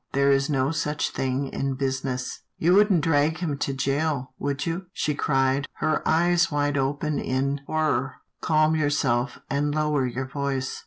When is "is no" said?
0.31-0.71